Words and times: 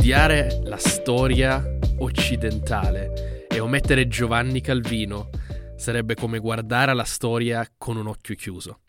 studiare 0.00 0.62
la 0.64 0.78
storia 0.78 1.62
occidentale 1.98 3.46
e 3.46 3.60
omettere 3.60 4.08
Giovanni 4.08 4.62
Calvino 4.62 5.28
sarebbe 5.76 6.14
come 6.14 6.38
guardare 6.38 6.92
alla 6.92 7.04
storia 7.04 7.70
con 7.76 7.98
un 7.98 8.06
occhio 8.06 8.34
chiuso. 8.34 8.80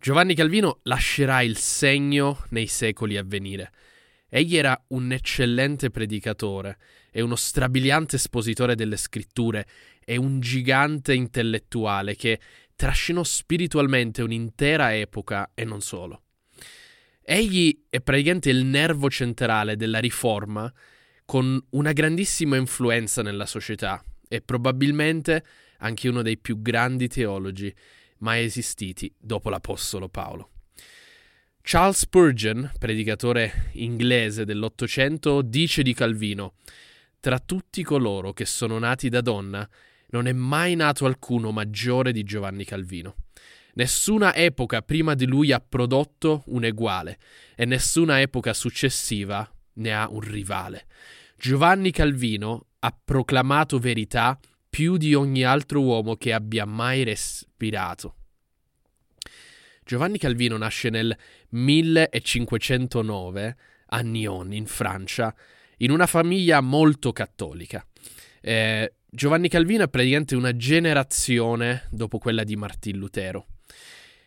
Giovanni 0.00 0.34
Calvino 0.34 0.80
lascerà 0.82 1.42
il 1.42 1.56
segno 1.56 2.42
nei 2.48 2.66
secoli 2.66 3.16
a 3.16 3.22
venire. 3.24 3.70
Egli 4.28 4.56
era 4.56 4.76
un 4.88 5.12
eccellente 5.12 5.90
predicatore 5.90 6.78
e 7.12 7.20
uno 7.20 7.36
strabiliante 7.36 8.16
espositore 8.16 8.74
delle 8.74 8.96
scritture 8.96 9.64
e 10.04 10.16
un 10.16 10.40
gigante 10.40 11.14
intellettuale 11.14 12.16
che 12.16 12.40
trascinò 12.74 13.22
spiritualmente 13.22 14.22
un'intera 14.22 14.92
epoca 14.92 15.52
e 15.54 15.64
non 15.64 15.80
solo. 15.80 16.22
Egli 17.28 17.86
è 17.90 18.00
praticamente 18.00 18.50
il 18.50 18.64
nervo 18.64 19.10
centrale 19.10 19.74
della 19.74 19.98
riforma 19.98 20.72
con 21.24 21.60
una 21.70 21.90
grandissima 21.90 22.54
influenza 22.54 23.20
nella 23.20 23.46
società 23.46 24.00
e 24.28 24.42
probabilmente 24.42 25.44
anche 25.78 26.08
uno 26.08 26.22
dei 26.22 26.38
più 26.38 26.62
grandi 26.62 27.08
teologi 27.08 27.74
mai 28.18 28.44
esistiti 28.44 29.12
dopo 29.18 29.50
l'Apostolo 29.50 30.08
Paolo. 30.08 30.50
Charles 31.62 31.98
Spurgeon, 31.98 32.70
predicatore 32.78 33.70
inglese 33.72 34.44
dell'Ottocento, 34.44 35.42
dice 35.42 35.82
di 35.82 35.94
Calvino: 35.94 36.54
Tra 37.18 37.40
tutti 37.40 37.82
coloro 37.82 38.32
che 38.32 38.44
sono 38.44 38.78
nati 38.78 39.08
da 39.08 39.20
donna, 39.20 39.68
non 40.10 40.28
è 40.28 40.32
mai 40.32 40.76
nato 40.76 41.06
alcuno 41.06 41.50
maggiore 41.50 42.12
di 42.12 42.22
Giovanni 42.22 42.64
Calvino. 42.64 43.16
Nessuna 43.76 44.34
epoca 44.34 44.80
prima 44.80 45.14
di 45.14 45.26
lui 45.26 45.52
ha 45.52 45.60
prodotto 45.60 46.44
un 46.46 46.64
eguale 46.64 47.18
e 47.54 47.66
nessuna 47.66 48.22
epoca 48.22 48.54
successiva 48.54 49.46
ne 49.74 49.94
ha 49.94 50.08
un 50.08 50.20
rivale. 50.20 50.86
Giovanni 51.36 51.90
Calvino 51.90 52.68
ha 52.78 52.98
proclamato 53.04 53.78
verità 53.78 54.40
più 54.70 54.96
di 54.96 55.12
ogni 55.12 55.42
altro 55.42 55.82
uomo 55.82 56.16
che 56.16 56.32
abbia 56.32 56.64
mai 56.64 57.04
respirato. 57.04 58.14
Giovanni 59.84 60.16
Calvino 60.16 60.56
nasce 60.56 60.88
nel 60.88 61.14
1509 61.50 63.56
a 63.88 64.00
Nyon, 64.00 64.54
in 64.54 64.64
Francia, 64.64 65.34
in 65.78 65.90
una 65.90 66.06
famiglia 66.06 66.62
molto 66.62 67.12
cattolica. 67.12 67.86
Eh, 68.40 68.94
Giovanni 69.06 69.50
Calvino 69.50 69.84
è 69.84 69.88
praticamente 69.88 70.34
una 70.34 70.56
generazione 70.56 71.86
dopo 71.90 72.16
quella 72.16 72.42
di 72.42 72.56
Martin 72.56 72.96
Lutero. 72.96 73.48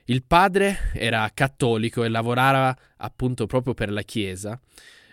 Il 0.10 0.24
padre 0.24 0.90
era 0.94 1.30
cattolico 1.32 2.04
e 2.04 2.10
lavorava 2.10 2.76
appunto 2.98 3.46
proprio 3.46 3.76
per 3.76 3.92
la 3.92 4.02
Chiesa, 4.02 4.60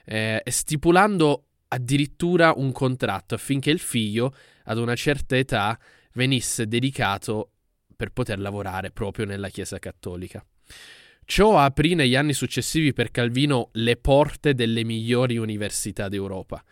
eh, 0.07 0.43
stipulando 0.47 1.49
addirittura 1.69 2.55
un 2.57 2.73
contratto 2.73 3.35
affinché 3.35 3.71
il 3.71 3.79
figlio, 3.79 4.35
ad 4.65 4.79
una 4.79 4.95
certa 4.95 5.37
età, 5.37 5.79
venisse 6.15 6.67
dedicato 6.67 7.51
per 7.95 8.11
poter 8.11 8.39
lavorare 8.39 8.91
proprio 8.91 9.27
nella 9.27 9.51
Chiesa 9.51 9.79
cattolica. 9.79 10.43
Ciò 11.27 11.59
aprì 11.59 11.95
negli 11.95 12.17
anni 12.17 12.33
successivi 12.33 12.95
per 12.95 13.11
Calvino 13.11 13.69
le 13.73 13.97
porte 13.97 14.55
delle 14.55 14.83
migliori 14.83 15.37
università 15.37 16.09
d'Europa. 16.09 16.65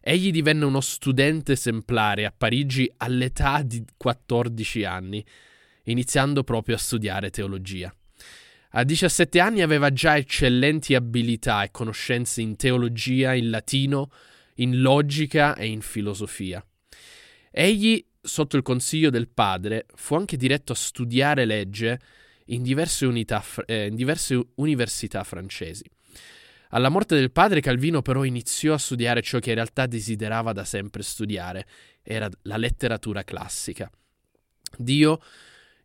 Egli 0.00 0.30
divenne 0.30 0.64
uno 0.64 0.80
studente 0.80 1.52
esemplare 1.52 2.24
a 2.24 2.32
Parigi 2.34 2.90
all'età 2.96 3.60
di 3.60 3.84
14 3.98 4.84
anni 4.84 5.22
iniziando 5.86 6.44
proprio 6.44 6.76
a 6.76 6.78
studiare 6.78 7.30
teologia. 7.30 7.92
A 8.70 8.84
17 8.84 9.40
anni 9.40 9.62
aveva 9.62 9.90
già 9.92 10.16
eccellenti 10.16 10.94
abilità 10.94 11.62
e 11.62 11.70
conoscenze 11.70 12.42
in 12.42 12.56
teologia, 12.56 13.32
in 13.34 13.50
latino, 13.50 14.10
in 14.56 14.80
logica 14.80 15.54
e 15.54 15.66
in 15.66 15.80
filosofia. 15.80 16.64
Egli, 17.50 18.04
sotto 18.20 18.56
il 18.56 18.62
consiglio 18.62 19.10
del 19.10 19.28
padre, 19.28 19.86
fu 19.94 20.14
anche 20.14 20.36
diretto 20.36 20.72
a 20.72 20.76
studiare 20.76 21.44
legge 21.44 21.98
in 22.46 22.62
diverse, 22.62 23.06
unità, 23.06 23.42
eh, 23.64 23.86
in 23.86 23.94
diverse 23.94 24.38
università 24.56 25.24
francesi. 25.24 25.84
Alla 26.70 26.88
morte 26.88 27.14
del 27.14 27.30
padre 27.30 27.60
Calvino 27.60 28.02
però 28.02 28.24
iniziò 28.24 28.74
a 28.74 28.78
studiare 28.78 29.22
ciò 29.22 29.38
che 29.38 29.50
in 29.50 29.54
realtà 29.54 29.86
desiderava 29.86 30.52
da 30.52 30.64
sempre 30.64 31.02
studiare, 31.02 31.66
era 32.02 32.28
la 32.42 32.56
letteratura 32.56 33.22
classica. 33.24 33.90
Dio 34.76 35.20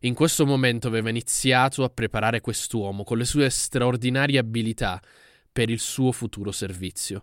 in 0.04 0.14
questo 0.14 0.46
momento 0.46 0.88
aveva 0.88 1.10
iniziato 1.10 1.84
a 1.84 1.88
preparare 1.88 2.40
quest'uomo 2.40 3.04
con 3.04 3.18
le 3.18 3.24
sue 3.24 3.48
straordinarie 3.50 4.38
abilità 4.38 5.00
per 5.52 5.70
il 5.70 5.78
suo 5.78 6.12
futuro 6.12 6.50
servizio. 6.50 7.22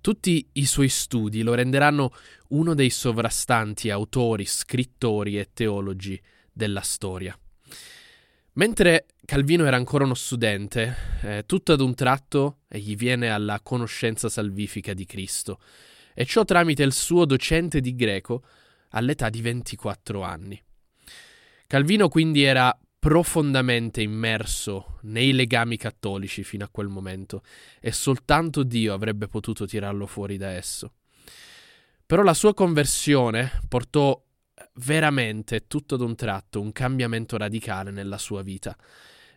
Tutti 0.00 0.48
i 0.52 0.66
suoi 0.66 0.88
studi 0.88 1.42
lo 1.42 1.54
renderanno 1.54 2.12
uno 2.48 2.74
dei 2.74 2.90
sovrastanti 2.90 3.90
autori, 3.90 4.44
scrittori 4.44 5.38
e 5.38 5.50
teologi 5.52 6.20
della 6.52 6.82
storia. 6.82 7.36
Mentre 8.52 9.06
Calvino 9.24 9.64
era 9.64 9.76
ancora 9.76 10.04
uno 10.04 10.14
studente, 10.14 10.94
eh, 11.22 11.44
tutto 11.46 11.72
ad 11.72 11.80
un 11.80 11.94
tratto 11.94 12.60
egli 12.68 12.96
viene 12.96 13.28
alla 13.30 13.60
conoscenza 13.60 14.28
salvifica 14.28 14.94
di 14.94 15.04
Cristo, 15.04 15.60
e 16.14 16.24
ciò 16.24 16.44
tramite 16.44 16.82
il 16.82 16.92
suo 16.92 17.24
docente 17.24 17.80
di 17.80 17.94
greco 17.94 18.42
all'età 18.90 19.28
di 19.30 19.40
24 19.40 20.22
anni. 20.22 20.60
Calvino 21.68 22.08
quindi 22.08 22.44
era 22.44 22.74
profondamente 22.98 24.00
immerso 24.00 25.00
nei 25.02 25.34
legami 25.34 25.76
cattolici 25.76 26.42
fino 26.42 26.64
a 26.64 26.70
quel 26.70 26.88
momento 26.88 27.42
e 27.78 27.92
soltanto 27.92 28.62
Dio 28.62 28.94
avrebbe 28.94 29.28
potuto 29.28 29.66
tirarlo 29.66 30.06
fuori 30.06 30.38
da 30.38 30.48
esso. 30.48 30.94
Però 32.06 32.22
la 32.22 32.32
sua 32.32 32.54
conversione 32.54 33.60
portò 33.68 34.18
veramente 34.76 35.66
tutto 35.66 35.96
ad 35.96 36.00
un 36.00 36.14
tratto 36.14 36.58
un 36.58 36.72
cambiamento 36.72 37.36
radicale 37.36 37.90
nella 37.90 38.16
sua 38.16 38.40
vita 38.40 38.74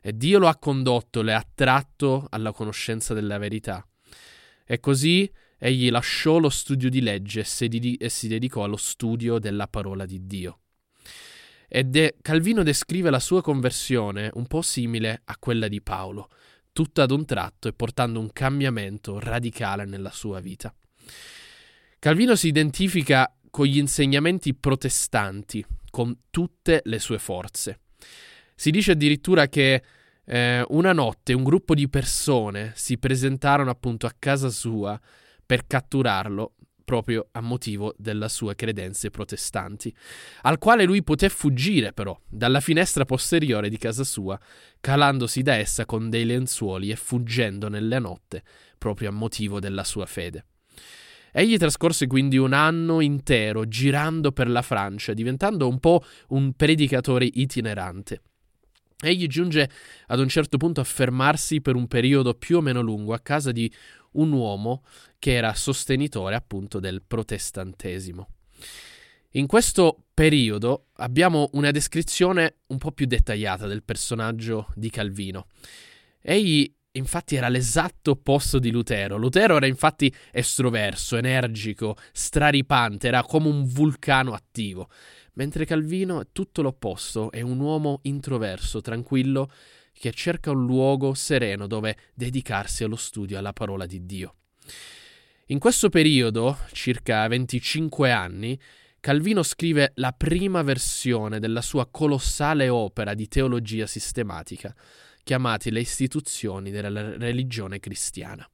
e 0.02 0.16
Dio 0.16 0.40
lo 0.40 0.48
ha 0.48 0.56
condotto, 0.56 1.22
le 1.22 1.34
ha 1.34 1.40
attratto 1.40 2.28
alla 2.30 2.54
conoscenza 2.54 3.14
della 3.14 3.40
verità. 3.40 3.86
E 4.66 4.80
così 4.80 5.30
egli 5.58 5.92
lasciò 5.92 6.38
lo 6.38 6.50
studio 6.50 6.90
di 6.90 7.02
legge 7.02 7.42
e 7.42 8.10
si 8.10 8.28
dedicò 8.30 8.64
allo 8.64 8.78
studio 8.78 9.38
della 9.38 9.68
parola 9.68 10.06
di 10.06 10.26
Dio. 10.26 10.61
E 11.74 11.86
de- 11.86 12.18
Calvino 12.22 12.64
descrive 12.64 13.10
la 13.10 13.22
sua 13.22 13.42
conversione 13.42 14.30
un 14.34 14.46
po' 14.46 14.62
simile 14.62 15.22
a 15.24 15.38
quella 15.40 15.70
di 15.70 15.82
Paolo, 15.82 16.28
tutta 16.74 17.04
ad 17.04 17.12
un 17.12 17.24
tratto 17.24 17.70
e 17.70 17.74
portando 17.74 18.20
un 18.20 18.30
cambiamento 18.34 19.20
radicale 19.22 19.86
nella 19.86 20.12
sua 20.12 20.42
vita. 20.42 20.76
Calvino 21.98 22.36
si 22.36 22.50
identifica 22.50 23.34
con 23.50 23.68
gli 23.68 23.78
insegnamenti 23.78 24.54
protestanti, 24.54 25.66
con 25.90 26.24
tutte 26.30 26.82
le 26.84 27.00
sue 27.00 27.20
forze. 27.20 27.80
Si 28.54 28.70
dice 28.70 28.92
addirittura 28.92 29.48
che 29.48 29.82
eh, 30.26 30.66
una 30.68 30.92
notte 30.92 31.32
un 31.32 31.44
gruppo 31.46 31.74
di 31.74 31.88
persone 31.88 32.74
si 32.76 32.98
presentarono 32.98 33.70
appunto 33.70 34.08
a 34.08 34.14
casa 34.20 34.50
sua 34.50 35.00
per 35.46 35.66
catturarlo 35.68 36.56
proprio 36.92 37.30
a 37.32 37.40
motivo 37.40 37.96
delle 37.98 38.28
sue 38.28 38.54
credenze 38.54 39.12
protestanti, 39.12 39.96
al 40.42 40.58
quale 40.58 40.84
lui 40.84 41.04
poté 41.04 41.30
fuggire 41.30 41.94
però 41.94 42.20
dalla 42.28 42.60
finestra 42.60 43.06
posteriore 43.06 43.70
di 43.70 43.78
casa 43.78 44.04
sua, 44.04 44.38
calandosi 44.82 45.42
da 45.42 45.54
essa 45.56 45.86
con 45.86 46.10
dei 46.10 46.26
lenzuoli 46.26 46.90
e 46.92 46.98
fuggendo 46.98 47.70
nella 47.70 48.00
notte 48.00 48.44
proprio 48.78 49.08
a 49.08 49.14
motivo 49.14 49.62
della 49.62 49.86
sua 49.86 50.06
fede. 50.06 50.48
Egli 51.32 51.56
trascorse 51.56 52.08
quindi 52.08 52.36
un 52.36 52.52
anno 52.52 53.00
intero 53.00 53.66
girando 53.70 54.34
per 54.34 54.50
la 54.50 54.62
Francia, 54.62 55.14
diventando 55.14 55.70
un 55.70 55.80
po' 55.80 56.04
un 56.30 56.52
predicatore 56.52 57.26
itinerante. 57.32 58.22
Egli 59.02 59.28
giunge 59.28 59.70
ad 60.08 60.20
un 60.20 60.30
certo 60.30 60.58
punto 60.58 60.80
a 60.80 60.84
fermarsi 60.86 61.62
per 61.62 61.76
un 61.76 61.88
periodo 61.88 62.34
più 62.34 62.58
o 62.58 62.62
meno 62.62 62.82
lungo 62.82 63.14
a 63.14 63.20
casa 63.20 63.52
di 63.52 63.72
un 64.14 64.32
uomo 64.32 64.84
che 65.18 65.34
era 65.34 65.54
sostenitore 65.54 66.36
appunto 66.36 66.80
del 66.80 67.02
protestantesimo. 67.06 68.28
In 69.36 69.48
questo 69.48 70.04
periodo 70.14 70.88
abbiamo 70.96 71.50
una 71.54 71.72
descrizione 71.72 72.58
un 72.68 72.78
po' 72.78 72.92
più 72.92 73.06
dettagliata 73.06 73.66
del 73.66 73.84
personaggio 73.84 74.68
di 74.76 74.90
Calvino. 74.90 75.48
Egli 76.22 76.72
infatti 76.94 77.36
era 77.36 77.48
l'esatto 77.48 78.12
opposto 78.12 78.60
di 78.60 78.72
Lutero. 78.72 79.16
Lutero 79.16 79.56
era 79.56 79.68
infatti 79.68 80.14
estroverso, 80.32 81.16
energico, 81.16 81.96
straripante, 82.12 83.08
era 83.08 83.24
come 83.24 83.48
un 83.48 83.66
vulcano 83.66 84.34
attivo, 84.34 84.90
mentre 85.34 85.66
Calvino 85.66 86.22
è 86.22 86.28
tutto 86.32 86.62
l'opposto, 86.62 87.32
è 87.32 87.42
un 87.42 87.60
uomo 87.60 88.00
introverso, 88.04 88.82
tranquillo, 88.82 89.52
che 89.94 90.12
cerca 90.12 90.52
un 90.52 90.66
luogo 90.66 91.14
sereno 91.14 91.68
dove 91.68 91.98
dedicarsi 92.14 92.84
allo 92.84 92.96
studio 92.96 93.38
alla 93.38 93.54
parola 93.54 93.86
di 93.86 94.06
Dio. 94.06 94.36
In 95.48 95.60
questo 95.60 95.90
periodo, 95.90 96.58
circa 96.72 97.28
25 97.28 98.12
anni, 98.12 98.60
Calvino 99.00 99.44
scrive 99.44 99.92
la 99.96 100.12
prima 100.12 100.62
versione 100.62 101.40
della 101.40 101.62
sua 101.62 101.88
colossale 101.90 102.70
opera 102.70 103.14
di 103.14 103.28
teologia 103.28 103.86
sistematica, 103.86 104.74
chiamati 105.24 105.72
Le 105.72 105.82
istituzioni 105.82 106.72
della 106.72 107.18
religione 107.18 107.80
cristiana. 107.80 108.48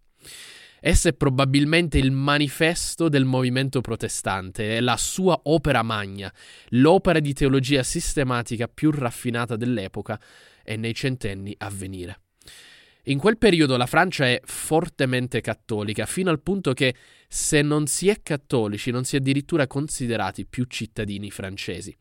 Essa 0.80 1.10
è 1.10 1.14
probabilmente 1.14 1.98
il 1.98 2.12
manifesto 2.12 3.10
del 3.10 3.26
movimento 3.26 3.82
protestante, 3.82 4.78
è 4.78 4.80
la 4.80 4.98
sua 4.98 5.40
opera 5.44 5.82
magna, 5.82 6.32
l'opera 6.70 7.20
di 7.20 7.34
teologia 7.34 7.82
sistematica 7.82 8.68
più 8.68 8.92
raffinata 8.92 9.56
dell'epoca 9.56 10.20
e 10.64 10.78
nei 10.78 10.94
centenni 10.94 11.54
a 11.58 11.70
venire. 11.70 12.22
In 13.08 13.20
quel 13.20 13.38
periodo 13.38 13.78
la 13.78 13.86
Francia 13.86 14.26
è 14.26 14.42
fortemente 14.44 15.40
cattolica, 15.40 16.06
fino 16.06 16.30
al 16.30 16.42
punto 16.42 16.74
che 16.74 16.94
se 17.28 17.62
non 17.62 17.88
si 17.88 18.10
è 18.10 18.22
cattolici 18.22 18.92
non 18.92 19.06
si 19.06 19.16
è 19.16 19.20
addirittura 19.20 19.66
considerati 19.66 20.46
più 20.46 20.66
cittadini 20.66 21.32
francesi. 21.32 21.96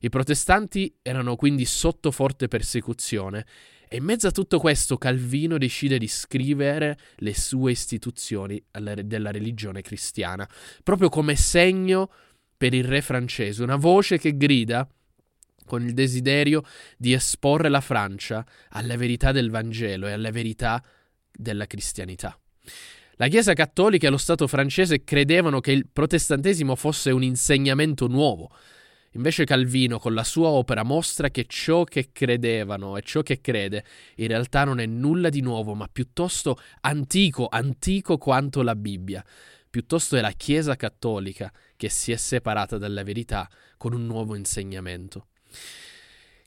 I 0.00 0.08
protestanti 0.10 0.96
erano 1.02 1.34
quindi 1.34 1.64
sotto 1.64 2.12
forte 2.12 2.46
persecuzione 2.46 3.44
e 3.88 3.96
in 3.96 4.04
mezzo 4.04 4.26
a 4.26 4.30
tutto 4.30 4.58
questo 4.58 4.98
Calvino 4.98 5.58
decide 5.58 5.98
di 5.98 6.08
scrivere 6.08 6.98
le 7.16 7.34
sue 7.34 7.72
istituzioni 7.72 8.62
della 8.70 9.30
religione 9.30 9.82
cristiana, 9.82 10.48
proprio 10.82 11.08
come 11.08 11.36
segno 11.36 12.10
per 12.56 12.74
il 12.74 12.84
re 12.84 13.00
francese, 13.00 13.62
una 13.62 13.76
voce 13.76 14.18
che 14.18 14.36
grida 14.36 14.86
con 15.64 15.84
il 15.84 15.94
desiderio 15.94 16.62
di 16.96 17.12
esporre 17.12 17.68
la 17.68 17.80
Francia 17.80 18.44
alla 18.70 18.96
verità 18.96 19.32
del 19.32 19.50
Vangelo 19.50 20.06
e 20.06 20.12
alla 20.12 20.30
verità 20.30 20.82
della 21.30 21.66
cristianità. 21.66 22.38
La 23.20 23.28
Chiesa 23.28 23.52
cattolica 23.52 24.06
e 24.06 24.10
lo 24.10 24.16
Stato 24.16 24.46
francese 24.46 25.02
credevano 25.02 25.60
che 25.60 25.72
il 25.72 25.86
protestantesimo 25.92 26.76
fosse 26.76 27.10
un 27.10 27.22
insegnamento 27.22 28.06
nuovo. 28.06 28.50
Invece 29.12 29.44
Calvino 29.44 29.98
con 29.98 30.14
la 30.14 30.24
sua 30.24 30.48
opera 30.48 30.82
mostra 30.82 31.30
che 31.30 31.46
ciò 31.46 31.84
che 31.84 32.10
credevano 32.12 32.96
e 32.96 33.02
ciò 33.02 33.22
che 33.22 33.40
crede 33.40 33.84
in 34.16 34.28
realtà 34.28 34.64
non 34.64 34.80
è 34.80 34.86
nulla 34.86 35.28
di 35.28 35.40
nuovo, 35.40 35.74
ma 35.74 35.88
piuttosto 35.90 36.58
antico, 36.80 37.48
antico 37.48 38.18
quanto 38.18 38.62
la 38.62 38.76
Bibbia. 38.76 39.24
Piuttosto 39.70 40.16
è 40.16 40.20
la 40.20 40.32
Chiesa 40.32 40.76
cattolica 40.76 41.52
che 41.76 41.88
si 41.88 42.12
è 42.12 42.16
separata 42.16 42.78
dalla 42.78 43.02
verità 43.02 43.48
con 43.76 43.92
un 43.92 44.06
nuovo 44.06 44.34
insegnamento. 44.34 45.28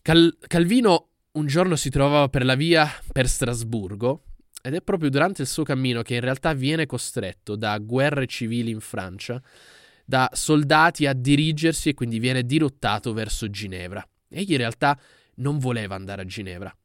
Cal- 0.01 0.37
Calvino 0.47 1.07
un 1.33 1.47
giorno 1.47 1.75
si 1.75 1.89
trovava 1.89 2.27
per 2.27 2.43
la 2.43 2.55
via 2.55 2.89
per 3.11 3.27
Strasburgo 3.27 4.23
ed 4.61 4.75
è 4.75 4.81
proprio 4.81 5.09
durante 5.09 5.41
il 5.41 5.47
suo 5.47 5.63
cammino 5.63 6.01
che 6.01 6.15
in 6.15 6.19
realtà 6.19 6.53
viene 6.53 6.85
costretto 6.85 7.55
da 7.55 7.77
guerre 7.79 8.27
civili 8.27 8.69
in 8.71 8.79
Francia, 8.79 9.41
da 10.11 10.29
soldati 10.33 11.05
a 11.05 11.13
dirigersi 11.13 11.87
e 11.87 11.93
quindi 11.93 12.19
viene 12.19 12.43
dirottato 12.43 13.13
verso 13.13 13.49
Ginevra. 13.49 14.05
Egli 14.27 14.51
in 14.51 14.57
realtà 14.57 14.99
non 15.35 15.57
voleva 15.57 15.95
andare 15.95 16.23
a 16.23 16.25
Ginevra. 16.25 16.75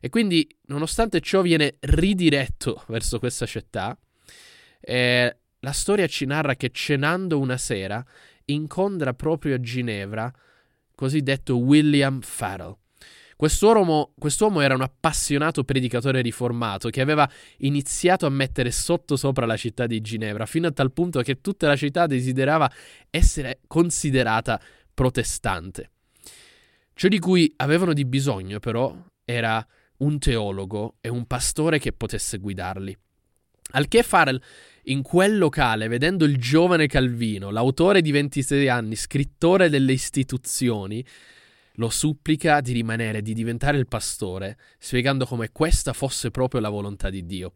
E 0.00 0.08
quindi, 0.08 0.48
nonostante 0.68 1.20
ciò, 1.20 1.42
viene 1.42 1.76
ridiretto 1.80 2.82
verso 2.88 3.18
questa 3.18 3.44
città. 3.44 3.94
Eh, 4.80 5.36
la 5.58 5.72
storia 5.72 6.06
ci 6.06 6.24
narra 6.24 6.56
che 6.56 6.70
cenando 6.70 7.38
una 7.38 7.58
sera 7.58 8.02
incontra 8.46 9.12
proprio 9.12 9.56
a 9.56 9.60
Ginevra 9.60 10.32
cosiddetto 10.94 11.58
William 11.58 12.22
Farrell. 12.22 12.74
Quest'uomo, 13.36 14.12
quest'uomo, 14.18 14.60
era 14.60 14.74
un 14.74 14.82
appassionato 14.82 15.64
predicatore 15.64 16.20
riformato 16.20 16.88
che 16.88 17.00
aveva 17.00 17.28
iniziato 17.58 18.26
a 18.26 18.30
mettere 18.30 18.70
sotto 18.70 19.16
sopra 19.16 19.46
la 19.46 19.56
città 19.56 19.86
di 19.86 20.00
Ginevra, 20.00 20.46
fino 20.46 20.68
a 20.68 20.72
tal 20.72 20.92
punto 20.92 21.20
che 21.22 21.40
tutta 21.40 21.66
la 21.66 21.76
città 21.76 22.06
desiderava 22.06 22.70
essere 23.10 23.60
considerata 23.66 24.60
protestante. 24.92 25.90
Ciò 26.94 27.08
di 27.08 27.18
cui 27.18 27.52
avevano 27.56 27.92
di 27.92 28.04
bisogno, 28.04 28.60
però, 28.60 28.96
era 29.24 29.66
un 29.98 30.18
teologo 30.18 30.96
e 31.00 31.08
un 31.08 31.26
pastore 31.26 31.78
che 31.78 31.92
potesse 31.92 32.38
guidarli. 32.38 32.96
Al 33.72 33.88
che 33.88 34.02
Farrell 34.02 34.40
in 34.84 35.02
quel 35.02 35.38
locale, 35.38 35.88
vedendo 35.88 36.24
il 36.24 36.38
giovane 36.38 36.86
Calvino, 36.86 37.50
l'autore 37.50 38.02
di 38.02 38.10
26 38.10 38.68
anni, 38.68 38.94
scrittore 38.94 39.68
delle 39.68 39.92
istituzioni, 39.92 41.04
lo 41.74 41.90
supplica 41.90 42.60
di 42.60 42.72
rimanere, 42.72 43.22
di 43.22 43.34
diventare 43.34 43.78
il 43.78 43.86
pastore, 43.86 44.58
spiegando 44.78 45.26
come 45.26 45.50
questa 45.50 45.92
fosse 45.92 46.30
proprio 46.30 46.60
la 46.60 46.68
volontà 46.68 47.10
di 47.10 47.24
Dio. 47.26 47.54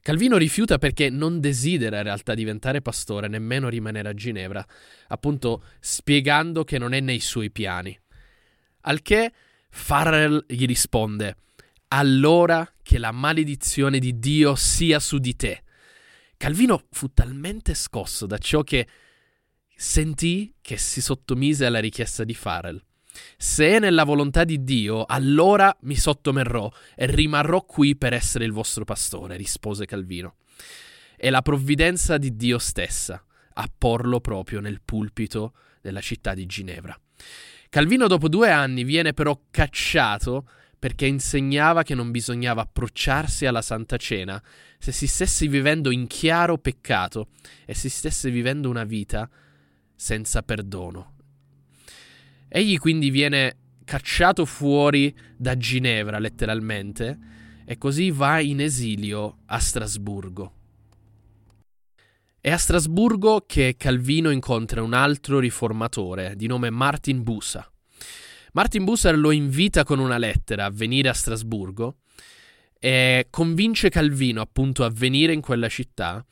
Calvino 0.00 0.36
rifiuta 0.36 0.78
perché 0.78 1.10
non 1.10 1.40
desidera 1.40 1.98
in 1.98 2.04
realtà 2.04 2.34
diventare 2.34 2.80
pastore, 2.80 3.28
nemmeno 3.28 3.68
rimanere 3.68 4.08
a 4.08 4.14
Ginevra, 4.14 4.64
appunto 5.08 5.64
spiegando 5.78 6.64
che 6.64 6.78
non 6.78 6.94
è 6.94 7.00
nei 7.00 7.20
suoi 7.20 7.50
piani. 7.50 7.98
Al 8.82 9.02
che 9.02 9.32
Farrell 9.68 10.44
gli 10.46 10.64
risponde: 10.64 11.36
Allora 11.88 12.66
che 12.82 12.98
la 12.98 13.12
maledizione 13.12 13.98
di 13.98 14.18
Dio 14.18 14.54
sia 14.54 14.98
su 14.98 15.18
di 15.18 15.36
te 15.36 15.62
Calvino 16.40 16.86
fu 16.90 17.12
talmente 17.12 17.74
scosso 17.74 18.24
da 18.24 18.38
ciò 18.38 18.62
che 18.62 18.88
sentì 19.76 20.54
che 20.62 20.78
si 20.78 21.02
sottomise 21.02 21.66
alla 21.66 21.80
richiesta 21.80 22.24
di 22.24 22.32
Farrell. 22.32 22.82
Se 23.36 23.76
è 23.76 23.78
nella 23.78 24.04
volontà 24.04 24.44
di 24.44 24.62
Dio, 24.62 25.04
allora 25.04 25.74
mi 25.82 25.96
sottomerrò 25.96 26.70
e 26.94 27.06
rimarrò 27.06 27.64
qui 27.64 27.96
per 27.96 28.12
essere 28.12 28.44
il 28.44 28.52
vostro 28.52 28.84
pastore, 28.84 29.36
rispose 29.36 29.86
Calvino. 29.86 30.36
È 31.16 31.28
la 31.30 31.42
provvidenza 31.42 32.18
di 32.18 32.36
Dio 32.36 32.58
stessa 32.58 33.22
a 33.54 33.70
porlo 33.76 34.20
proprio 34.20 34.60
nel 34.60 34.80
pulpito 34.82 35.54
della 35.80 36.00
città 36.00 36.34
di 36.34 36.46
Ginevra. 36.46 36.98
Calvino 37.68 38.06
dopo 38.06 38.28
due 38.28 38.50
anni 38.50 38.84
viene 38.84 39.12
però 39.12 39.38
cacciato 39.50 40.48
perché 40.78 41.06
insegnava 41.06 41.82
che 41.82 41.94
non 41.94 42.10
bisognava 42.10 42.62
approcciarsi 42.62 43.44
alla 43.44 43.60
Santa 43.60 43.96
Cena 43.98 44.42
se 44.78 44.92
si 44.92 45.06
stesse 45.06 45.46
vivendo 45.46 45.90
in 45.90 46.06
chiaro 46.06 46.56
peccato 46.56 47.28
e 47.66 47.74
si 47.74 47.90
stesse 47.90 48.30
vivendo 48.30 48.70
una 48.70 48.84
vita 48.84 49.28
senza 49.94 50.42
perdono. 50.42 51.16
Egli 52.52 52.78
quindi 52.78 53.10
viene 53.10 53.58
cacciato 53.84 54.44
fuori 54.44 55.16
da 55.36 55.56
Ginevra, 55.56 56.18
letteralmente, 56.18 57.16
e 57.64 57.78
così 57.78 58.10
va 58.10 58.40
in 58.40 58.60
esilio 58.60 59.38
a 59.46 59.60
Strasburgo. 59.60 60.54
È 62.40 62.50
a 62.50 62.56
Strasburgo 62.56 63.44
che 63.46 63.76
Calvino 63.78 64.30
incontra 64.30 64.82
un 64.82 64.94
altro 64.94 65.38
riformatore 65.38 66.34
di 66.34 66.48
nome 66.48 66.70
Martin 66.70 67.22
Busa. 67.22 67.70
Martin 68.52 68.82
Bucer 68.82 69.16
lo 69.16 69.30
invita 69.30 69.84
con 69.84 70.00
una 70.00 70.18
lettera 70.18 70.64
a 70.64 70.70
venire 70.70 71.08
a 71.08 71.12
Strasburgo 71.12 71.98
e 72.80 73.28
convince 73.30 73.90
Calvino 73.90 74.40
appunto 74.40 74.82
a 74.82 74.90
venire 74.90 75.32
in 75.32 75.40
quella 75.40 75.68
città. 75.68 76.24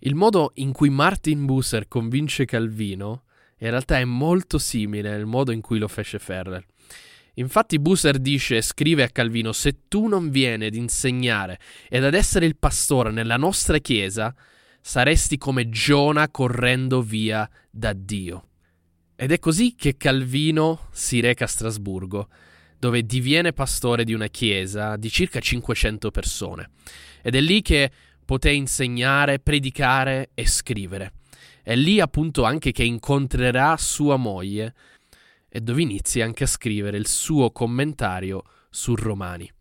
Il 0.00 0.14
modo 0.14 0.50
in 0.56 0.72
cui 0.72 0.90
Martin 0.90 1.46
Bucer 1.46 1.88
convince 1.88 2.44
Calvino 2.44 3.22
in 3.58 3.70
realtà 3.70 3.98
è 3.98 4.04
molto 4.04 4.58
simile 4.58 5.14
al 5.14 5.26
modo 5.26 5.52
in 5.52 5.60
cui 5.60 5.78
lo 5.78 5.88
fece 5.88 6.18
Ferrer. 6.18 6.64
Infatti 7.34 7.78
Buser 7.78 8.18
dice 8.18 8.56
e 8.56 8.62
scrive 8.62 9.02
a 9.02 9.08
Calvino 9.08 9.52
se 9.52 9.80
tu 9.88 10.06
non 10.06 10.30
vieni 10.30 10.66
ad 10.66 10.74
insegnare 10.74 11.58
ed 11.88 12.02
ad 12.04 12.14
essere 12.14 12.46
il 12.46 12.56
pastore 12.56 13.10
nella 13.10 13.36
nostra 13.36 13.78
chiesa, 13.78 14.34
saresti 14.80 15.36
come 15.36 15.68
Giona 15.68 16.30
correndo 16.30 17.02
via 17.02 17.48
da 17.70 17.92
Dio. 17.92 18.48
Ed 19.16 19.32
è 19.32 19.38
così 19.38 19.74
che 19.74 19.96
Calvino 19.96 20.88
si 20.92 21.20
reca 21.20 21.44
a 21.44 21.48
Strasburgo, 21.48 22.28
dove 22.78 23.04
diviene 23.04 23.52
pastore 23.52 24.04
di 24.04 24.14
una 24.14 24.28
chiesa 24.28 24.96
di 24.96 25.10
circa 25.10 25.40
500 25.40 26.10
persone. 26.10 26.70
Ed 27.22 27.34
è 27.34 27.40
lì 27.40 27.62
che 27.62 27.90
poté 28.24 28.50
insegnare, 28.50 29.40
predicare 29.40 30.30
e 30.34 30.46
scrivere. 30.46 31.12
È 31.66 31.74
lì 31.74 31.98
appunto 31.98 32.44
anche 32.44 32.70
che 32.70 32.84
incontrerà 32.84 33.76
sua 33.76 34.14
moglie 34.14 34.72
e 35.48 35.60
dove 35.60 35.82
inizia 35.82 36.24
anche 36.24 36.44
a 36.44 36.46
scrivere 36.46 36.96
il 36.96 37.08
suo 37.08 37.50
commentario 37.50 38.44
su 38.70 38.94
Romani. 38.94 39.52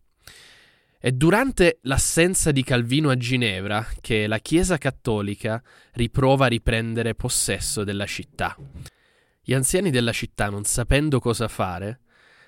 È 0.99 1.11
durante 1.11 1.79
l'assenza 1.81 2.51
di 2.51 2.63
Calvino 2.63 3.09
a 3.09 3.17
Ginevra 3.17 3.83
che 4.01 4.27
la 4.27 4.37
Chiesa 4.37 4.77
cattolica 4.77 5.59
riprova 5.93 6.45
a 6.45 6.49
riprendere 6.49 7.15
possesso 7.15 7.83
della 7.83 8.05
città. 8.05 8.55
Gli 9.41 9.55
anziani 9.55 9.89
della 9.89 10.11
città, 10.11 10.51
non 10.51 10.63
sapendo 10.63 11.19
cosa 11.19 11.47
fare, 11.47 12.01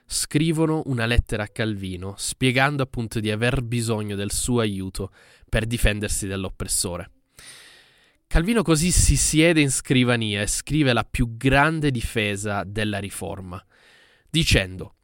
scrivono 0.06 0.84
una 0.86 1.08
lettera 1.08 1.42
a 1.42 1.48
Calvino 1.48 2.14
spiegando 2.16 2.84
appunto 2.84 3.20
di 3.20 3.32
aver 3.32 3.64
bisogno 3.64 4.16
del 4.16 4.32
suo 4.32 4.60
aiuto 4.60 5.12
per 5.50 5.66
difendersi 5.66 6.28
dall'oppressore. 6.28 7.10
Calvino 8.28 8.62
così 8.62 8.92
si 8.92 9.16
siede 9.16 9.62
in 9.62 9.72
scrivania 9.72 10.42
e 10.42 10.48
scrive 10.48 10.92
la 10.92 11.06
più 11.10 11.38
grande 11.38 11.92
difesa 11.92 12.66
della 12.66 13.00
riforma, 13.00 13.64
dicendo 14.30 14.96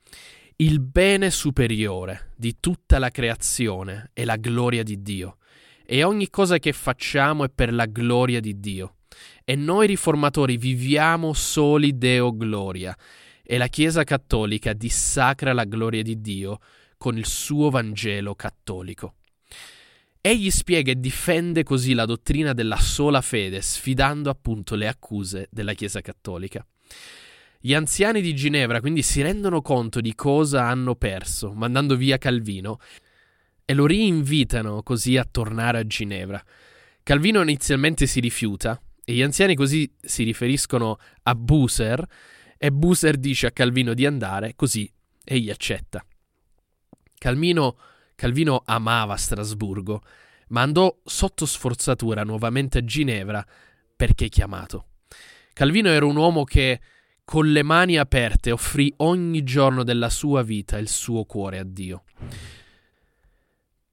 il 0.57 0.81
bene 0.81 1.31
superiore 1.31 2.33
di 2.35 2.57
tutta 2.59 2.99
la 2.99 3.09
creazione 3.09 4.11
è 4.11 4.25
la 4.25 4.35
gloria 4.35 4.83
di 4.83 5.01
Dio, 5.01 5.37
e 5.85 6.03
ogni 6.03 6.29
cosa 6.29 6.59
che 6.59 6.73
facciamo 6.73 7.45
è 7.45 7.49
per 7.49 7.73
la 7.73 7.85
gloria 7.85 8.41
di 8.41 8.59
Dio 8.59 8.97
e 9.45 9.55
noi 9.55 9.87
riformatori 9.87 10.57
viviamo 10.57 11.31
soli 11.33 11.97
Deo 11.97 12.35
gloria 12.35 12.95
e 13.41 13.57
la 13.57 13.67
Chiesa 13.67 14.03
cattolica 14.03 14.73
dissacra 14.73 15.53
la 15.53 15.63
gloria 15.63 16.03
di 16.03 16.19
Dio 16.19 16.59
con 16.97 17.17
il 17.17 17.25
suo 17.25 17.69
Vangelo 17.69 18.35
cattolico. 18.35 19.15
Egli 20.25 20.51
spiega 20.51 20.89
e 20.89 20.97
difende 21.01 21.63
così 21.63 21.93
la 21.93 22.05
dottrina 22.05 22.53
della 22.53 22.77
sola 22.77 23.19
fede, 23.19 23.61
sfidando 23.61 24.29
appunto 24.29 24.75
le 24.75 24.87
accuse 24.87 25.49
della 25.51 25.73
Chiesa 25.73 25.99
cattolica. 25.99 26.65
Gli 27.59 27.73
anziani 27.73 28.21
di 28.21 28.33
Ginevra 28.33 28.79
quindi 28.79 29.01
si 29.01 29.21
rendono 29.21 29.61
conto 29.61 29.99
di 29.99 30.15
cosa 30.15 30.63
hanno 30.63 30.95
perso, 30.95 31.51
mandando 31.51 31.97
via 31.97 32.17
Calvino, 32.17 32.77
e 33.65 33.73
lo 33.73 33.85
rinvitano 33.85 34.81
così 34.81 35.17
a 35.17 35.27
tornare 35.29 35.79
a 35.79 35.85
Ginevra. 35.85 36.41
Calvino 37.03 37.41
inizialmente 37.41 38.05
si 38.05 38.21
rifiuta, 38.21 38.81
e 39.03 39.11
gli 39.11 39.21
anziani 39.21 39.55
così 39.55 39.93
si 40.01 40.23
riferiscono 40.23 40.99
a 41.23 41.35
Buser, 41.35 42.01
e 42.57 42.71
Buser 42.71 43.17
dice 43.17 43.47
a 43.47 43.51
Calvino 43.51 43.93
di 43.93 44.05
andare, 44.05 44.53
così 44.55 44.89
egli 45.21 45.49
accetta. 45.49 46.01
Calvino 47.17 47.75
Calvino 48.15 48.61
amava 48.65 49.15
Strasburgo, 49.15 50.01
ma 50.49 50.61
andò 50.61 50.95
sotto 51.03 51.45
sforzatura 51.45 52.23
nuovamente 52.23 52.79
a 52.79 52.85
Ginevra 52.85 53.45
perché 53.95 54.29
chiamato. 54.29 54.87
Calvino 55.53 55.89
era 55.89 56.05
un 56.05 56.15
uomo 56.15 56.43
che 56.43 56.79
con 57.23 57.51
le 57.51 57.63
mani 57.63 57.97
aperte 57.97 58.51
offrì 58.51 58.93
ogni 58.97 59.43
giorno 59.43 59.83
della 59.83 60.09
sua 60.09 60.41
vita 60.41 60.77
il 60.77 60.89
suo 60.89 61.23
cuore 61.25 61.59
a 61.59 61.63
Dio. 61.63 62.03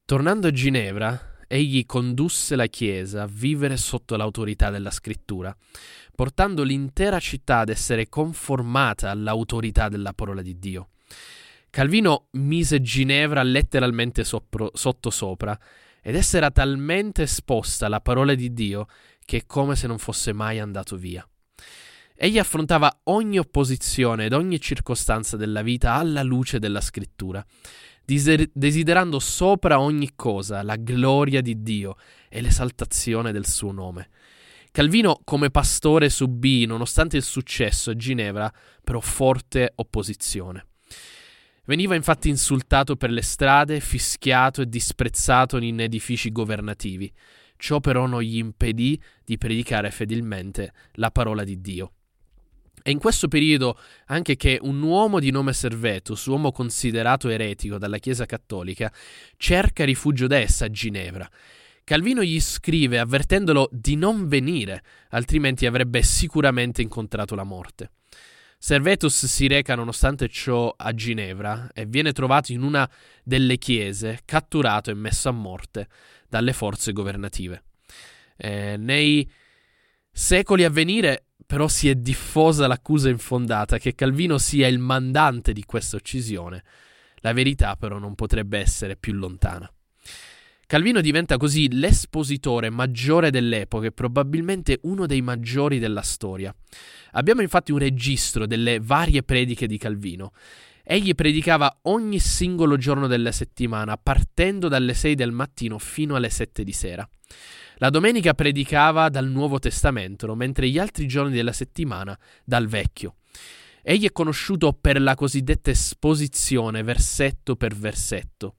Tornando 0.05 0.47
a 0.47 0.51
Ginevra, 0.51 1.37
egli 1.47 1.85
condusse 1.85 2.55
la 2.55 2.67
Chiesa 2.67 3.23
a 3.23 3.27
vivere 3.27 3.77
sotto 3.77 4.15
l'autorità 4.15 4.69
della 4.69 4.91
scrittura, 4.91 5.55
portando 6.13 6.63
l'intera 6.63 7.19
città 7.19 7.59
ad 7.59 7.69
essere 7.69 8.09
conformata 8.09 9.09
all'autorità 9.09 9.87
della 9.87 10.13
parola 10.13 10.41
di 10.41 10.59
Dio. 10.59 10.89
Calvino 11.71 12.27
mise 12.31 12.81
Ginevra 12.81 13.43
letteralmente 13.43 14.25
sopro, 14.25 14.71
sottosopra 14.73 15.57
ed 16.01 16.15
essa 16.15 16.35
era 16.35 16.51
talmente 16.51 17.21
esposta 17.23 17.85
alla 17.85 18.01
parola 18.01 18.35
di 18.35 18.51
Dio 18.51 18.87
che 19.23 19.37
è 19.37 19.45
come 19.45 19.77
se 19.77 19.87
non 19.87 19.97
fosse 19.97 20.33
mai 20.33 20.59
andato 20.59 20.97
via. 20.97 21.25
Egli 22.13 22.37
affrontava 22.37 22.99
ogni 23.05 23.39
opposizione 23.39 24.25
ed 24.25 24.33
ogni 24.33 24.59
circostanza 24.59 25.37
della 25.37 25.61
vita 25.61 25.93
alla 25.93 26.23
luce 26.23 26.59
della 26.59 26.81
scrittura, 26.81 27.43
desiderando 28.03 29.19
sopra 29.19 29.79
ogni 29.79 30.11
cosa 30.13 30.61
la 30.63 30.75
gloria 30.75 31.39
di 31.39 31.63
Dio 31.63 31.95
e 32.27 32.41
l'esaltazione 32.41 33.31
del 33.31 33.47
suo 33.47 33.71
nome. 33.71 34.09
Calvino 34.71 35.21
come 35.23 35.49
pastore 35.49 36.09
subì, 36.09 36.65
nonostante 36.65 37.15
il 37.15 37.23
successo 37.23 37.91
a 37.91 37.95
Ginevra, 37.95 38.53
però 38.83 38.99
forte 38.99 39.71
opposizione. 39.75 40.65
Veniva 41.65 41.93
infatti 41.93 42.27
insultato 42.27 42.95
per 42.95 43.11
le 43.11 43.21
strade, 43.21 43.79
fischiato 43.79 44.61
e 44.61 44.67
disprezzato 44.67 45.57
in 45.57 45.79
edifici 45.79 46.31
governativi. 46.31 47.11
Ciò 47.55 47.79
però 47.79 48.07
non 48.07 48.21
gli 48.21 48.37
impedì 48.37 48.99
di 49.23 49.37
predicare 49.37 49.91
fedelmente 49.91 50.73
la 50.93 51.11
parola 51.11 51.43
di 51.43 51.61
Dio. 51.61 51.93
È 52.81 52.89
in 52.89 52.97
questo 52.97 53.27
periodo 53.27 53.77
anche 54.07 54.35
che 54.35 54.57
un 54.59 54.81
uomo 54.81 55.19
di 55.19 55.29
nome 55.29 55.53
Servetus, 55.53 56.25
uomo 56.25 56.51
considerato 56.51 57.29
eretico 57.29 57.77
dalla 57.77 57.99
Chiesa 57.99 58.25
cattolica, 58.25 58.91
cerca 59.37 59.85
rifugio 59.85 60.25
da 60.25 60.37
essa 60.37 60.65
a 60.65 60.71
Ginevra. 60.71 61.29
Calvino 61.83 62.23
gli 62.23 62.39
scrive 62.41 62.97
avvertendolo 62.97 63.69
di 63.71 63.95
non 63.95 64.27
venire, 64.27 64.83
altrimenti 65.09 65.67
avrebbe 65.67 66.01
sicuramente 66.01 66.81
incontrato 66.81 67.35
la 67.35 67.43
morte. 67.43 67.91
Servetus 68.63 69.25
si 69.25 69.47
reca 69.47 69.73
nonostante 69.73 70.27
ciò 70.27 70.71
a 70.77 70.93
Ginevra 70.93 71.71
e 71.73 71.87
viene 71.87 72.11
trovato 72.11 72.51
in 72.51 72.61
una 72.61 72.87
delle 73.23 73.57
chiese, 73.57 74.19
catturato 74.23 74.91
e 74.91 74.93
messo 74.93 75.29
a 75.29 75.31
morte 75.31 75.87
dalle 76.29 76.53
forze 76.53 76.91
governative. 76.91 77.63
Eh, 78.37 78.77
nei 78.77 79.27
secoli 80.11 80.63
a 80.63 80.69
venire 80.69 81.25
però 81.43 81.67
si 81.67 81.89
è 81.89 81.95
diffosa 81.95 82.67
l'accusa 82.67 83.09
infondata 83.09 83.79
che 83.79 83.95
Calvino 83.95 84.37
sia 84.37 84.67
il 84.67 84.77
mandante 84.77 85.53
di 85.53 85.63
questa 85.63 85.95
uccisione. 85.95 86.63
La 87.21 87.33
verità 87.33 87.75
però 87.75 87.97
non 87.97 88.13
potrebbe 88.13 88.59
essere 88.59 88.95
più 88.95 89.13
lontana. 89.13 89.67
Calvino 90.71 91.01
diventa 91.01 91.35
così 91.35 91.67
l'espositore 91.69 92.69
maggiore 92.69 93.29
dell'epoca 93.29 93.87
e 93.87 93.91
probabilmente 93.91 94.79
uno 94.83 95.05
dei 95.05 95.21
maggiori 95.21 95.79
della 95.79 96.01
storia. 96.01 96.55
Abbiamo 97.11 97.41
infatti 97.41 97.73
un 97.73 97.79
registro 97.79 98.47
delle 98.47 98.79
varie 98.79 99.21
prediche 99.21 99.67
di 99.67 99.77
Calvino. 99.77 100.31
Egli 100.81 101.13
predicava 101.13 101.79
ogni 101.81 102.19
singolo 102.19 102.77
giorno 102.77 103.07
della 103.07 103.33
settimana, 103.33 103.97
partendo 103.97 104.69
dalle 104.69 104.93
6 104.93 105.13
del 105.13 105.33
mattino 105.33 105.77
fino 105.77 106.15
alle 106.15 106.29
7 106.29 106.63
di 106.63 106.71
sera. 106.71 107.05
La 107.79 107.89
domenica 107.89 108.33
predicava 108.33 109.09
dal 109.09 109.27
Nuovo 109.27 109.59
Testamento, 109.59 110.33
mentre 110.35 110.69
gli 110.69 110.79
altri 110.79 111.05
giorni 111.05 111.33
della 111.33 111.51
settimana 111.51 112.17
dal 112.45 112.67
Vecchio. 112.67 113.15
Egli 113.83 114.05
è 114.05 114.13
conosciuto 114.13 114.71
per 114.71 115.01
la 115.01 115.15
cosiddetta 115.15 115.69
esposizione 115.69 116.81
versetto 116.81 117.57
per 117.57 117.75
versetto 117.75 118.55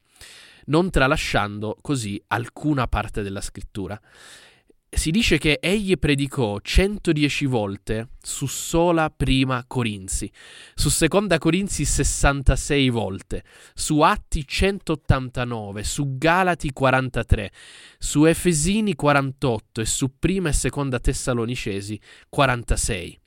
non 0.66 0.90
tralasciando 0.90 1.76
così 1.81 2.23
alcuna 2.28 2.87
parte 2.87 3.23
della 3.23 3.40
scrittura. 3.40 4.00
Si 4.95 5.11
dice 5.11 5.38
che 5.38 5.59
egli 5.62 5.97
predicò 5.97 6.59
110 6.61 7.47
volte 7.47 8.09
su 8.21 8.47
sola 8.47 9.09
prima 9.09 9.64
Corinzi, 9.66 10.31
su 10.75 10.90
seconda 10.90 11.38
Corinzi 11.38 11.87
66 11.87 12.90
volte, 12.90 13.42
su 13.73 14.00
Atti 14.00 14.47
189, 14.47 15.83
su 15.83 16.19
Galati 16.19 16.73
43, 16.73 17.50
su 17.99 18.26
Efesini 18.26 18.95
48 18.95 19.81
e 19.81 19.87
su 19.87 20.19
prima 20.19 20.50
e 20.50 20.52
seconda 20.52 21.00
Tessalonicesi 21.00 21.99
46. 22.28 23.22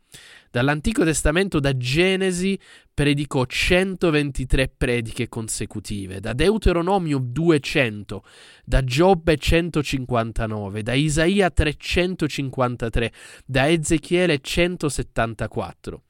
Dall'Antico 0.56 1.04
Testamento, 1.04 1.60
da 1.60 1.76
Genesi, 1.76 2.58
predicò 2.94 3.44
123 3.46 4.70
prediche 4.70 5.28
consecutive, 5.28 6.22
da 6.22 6.32
Deuteronomio 6.32 7.20
200, 7.20 8.24
da 8.64 8.82
Giobbe 8.82 9.36
159, 9.36 10.82
da 10.82 10.94
Isaia 10.94 11.50
353, 11.50 13.12
da 13.46 13.70
Ezechiele 13.70 14.40
174. 14.40 16.04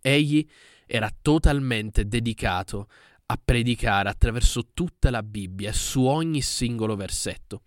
Egli 0.00 0.48
era 0.86 1.12
totalmente 1.20 2.08
dedicato 2.08 2.88
a 3.26 3.38
predicare 3.44 4.08
attraverso 4.08 4.68
tutta 4.72 5.10
la 5.10 5.22
Bibbia, 5.22 5.74
su 5.74 6.04
ogni 6.04 6.40
singolo 6.40 6.96
versetto. 6.96 7.60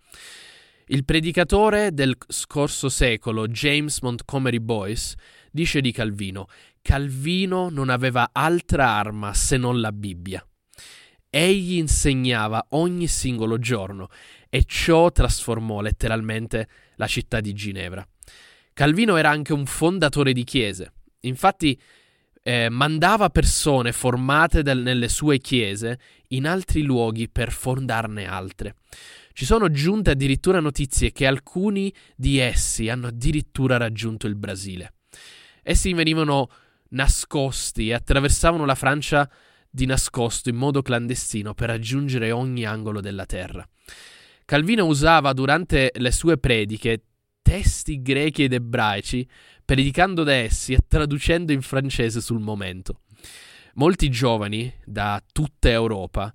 Il 0.86 1.04
predicatore 1.04 1.94
del 1.94 2.16
scorso 2.26 2.88
secolo, 2.88 3.46
James 3.46 4.00
Montgomery 4.00 4.58
Boyce, 4.58 5.14
dice 5.52 5.80
di 5.80 5.92
Calvino, 5.92 6.48
Calvino 6.80 7.68
non 7.68 7.90
aveva 7.90 8.30
altra 8.32 8.88
arma 8.88 9.32
se 9.34 9.56
non 9.56 9.80
la 9.80 9.92
Bibbia. 9.92 10.44
Egli 11.30 11.76
insegnava 11.76 12.66
ogni 12.70 13.06
singolo 13.06 13.58
giorno 13.58 14.08
e 14.50 14.64
ciò 14.64 15.10
trasformò 15.12 15.80
letteralmente 15.80 16.68
la 16.96 17.06
città 17.06 17.40
di 17.40 17.52
Ginevra. 17.52 18.06
Calvino 18.74 19.16
era 19.16 19.30
anche 19.30 19.52
un 19.52 19.64
fondatore 19.64 20.32
di 20.32 20.44
chiese. 20.44 20.92
Infatti 21.20 21.80
eh, 22.42 22.68
mandava 22.68 23.30
persone 23.30 23.92
formate 23.92 24.62
del, 24.62 24.80
nelle 24.80 25.08
sue 25.08 25.38
chiese 25.38 25.98
in 26.28 26.46
altri 26.46 26.82
luoghi 26.82 27.28
per 27.28 27.52
fondarne 27.52 28.26
altre. 28.26 28.76
Ci 29.32 29.44
sono 29.44 29.70
giunte 29.70 30.10
addirittura 30.10 30.60
notizie 30.60 31.12
che 31.12 31.26
alcuni 31.26 31.92
di 32.16 32.38
essi 32.38 32.88
hanno 32.88 33.06
addirittura 33.06 33.76
raggiunto 33.76 34.26
il 34.26 34.34
Brasile. 34.34 34.94
Essi 35.62 35.92
venivano 35.92 36.48
nascosti 36.90 37.88
e 37.88 37.94
attraversavano 37.94 38.64
la 38.64 38.74
Francia 38.74 39.30
di 39.70 39.86
nascosto 39.86 40.50
in 40.50 40.56
modo 40.56 40.82
clandestino 40.82 41.54
per 41.54 41.68
raggiungere 41.68 42.30
ogni 42.30 42.64
angolo 42.64 43.00
della 43.00 43.24
terra. 43.24 43.66
Calvino 44.44 44.84
usava 44.84 45.32
durante 45.32 45.92
le 45.94 46.10
sue 46.10 46.36
prediche 46.36 47.04
testi 47.40 48.02
grechi 48.02 48.44
ed 48.44 48.52
ebraici, 48.52 49.26
predicando 49.64 50.24
da 50.24 50.34
essi 50.34 50.72
e 50.74 50.80
traducendo 50.86 51.52
in 51.52 51.62
francese 51.62 52.20
sul 52.20 52.40
momento. 52.40 53.00
Molti 53.74 54.10
giovani 54.10 54.72
da 54.84 55.22
tutta 55.32 55.70
Europa 55.70 56.32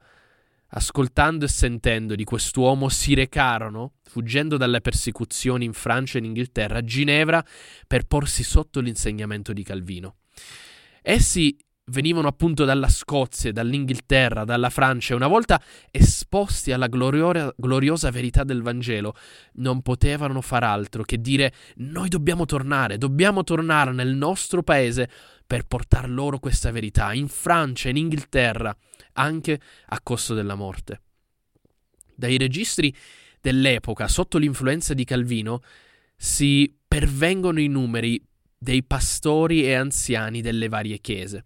ascoltando 0.70 1.46
e 1.46 1.48
sentendo 1.50 2.16
di 2.16 2.24
quest'uomo, 2.24 2.90
si 2.90 3.14
recarono, 3.14 3.94
fuggendo 4.04 4.58
dalle 4.58 4.82
persecuzioni 4.82 5.66
in 5.66 5.74
Francia 5.74 6.18
e 6.18 6.20
in 6.20 6.26
Inghilterra, 6.26 6.80
a 6.80 6.84
Ginevra 6.84 7.44
per 7.86 8.06
porsi 8.06 8.44
sotto 8.44 8.80
l'insegnamento 8.80 9.54
di 9.54 9.64
Calvino. 9.64 10.16
Essi 11.02 11.58
venivano 11.90 12.28
appunto 12.28 12.66
dalla 12.66 12.90
Scozia, 12.90 13.52
dall'Inghilterra, 13.52 14.44
dalla 14.44 14.70
Francia 14.70 15.14
e 15.14 15.16
una 15.16 15.28
volta 15.28 15.62
esposti 15.92 16.72
alla 16.72 16.88
glorio- 16.88 17.54
gloriosa 17.56 18.12
verità 18.12 18.44
del 18.44 18.62
Vangelo 18.62 19.16
non 19.54 19.82
potevano 19.82 20.42
far 20.42 20.64
altro 20.64 21.04
che 21.04 21.20
dire 21.20 21.54
noi 21.78 22.10
dobbiamo 22.10 22.46
tornare, 22.46 22.98
dobbiamo 22.98 23.44
tornare 23.44 23.92
nel 23.92 24.14
nostro 24.16 24.64
paese 24.64 25.10
per 25.48 25.66
portar 25.66 26.10
loro 26.10 26.40
questa 26.40 26.72
verità 26.72 27.14
in 27.14 27.30
Francia, 27.30 27.90
in 27.90 27.98
Inghilterra, 27.98 28.76
anche 29.14 29.60
a 29.88 30.02
costo 30.02 30.34
della 30.34 30.56
morte. 30.56 31.02
Dai 32.14 32.38
registri 32.38 32.94
dell'epoca, 33.40 34.08
sotto 34.08 34.38
l'influenza 34.38 34.94
di 34.94 35.06
Calvino, 35.06 35.62
si 36.18 36.76
pervengono 36.86 37.62
i 37.62 37.68
numeri 37.68 38.22
dei 38.58 38.84
pastori 38.84 39.64
e 39.64 39.76
anziani 39.76 40.42
delle 40.42 40.68
varie 40.68 41.00
chiese. 41.00 41.46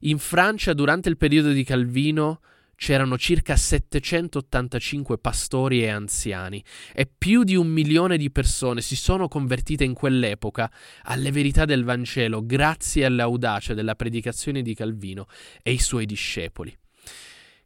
In 0.00 0.18
Francia, 0.18 0.74
durante 0.74 1.08
il 1.08 1.16
periodo 1.16 1.52
di 1.52 1.64
Calvino, 1.64 2.40
c'erano 2.82 3.16
circa 3.16 3.54
785 3.54 5.16
pastori 5.18 5.84
e 5.84 5.88
anziani 5.88 6.64
e 6.92 7.06
più 7.06 7.44
di 7.44 7.54
un 7.54 7.68
milione 7.68 8.16
di 8.16 8.28
persone 8.32 8.80
si 8.80 8.96
sono 8.96 9.28
convertite 9.28 9.84
in 9.84 9.94
quell'epoca 9.94 10.68
alle 11.02 11.30
verità 11.30 11.64
del 11.64 11.84
Vangelo 11.84 12.44
grazie 12.44 13.04
all'audacia 13.04 13.72
della 13.72 13.94
predicazione 13.94 14.62
di 14.62 14.74
Calvino 14.74 15.28
e 15.62 15.70
i 15.70 15.78
suoi 15.78 16.06
discepoli. 16.06 16.76